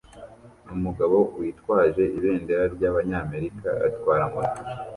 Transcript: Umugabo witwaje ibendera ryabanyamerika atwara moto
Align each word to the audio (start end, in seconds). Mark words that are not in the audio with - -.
Umugabo 0.75 1.17
witwaje 1.39 2.03
ibendera 2.17 2.63
ryabanyamerika 2.75 3.69
atwara 3.87 4.23
moto 4.33 4.61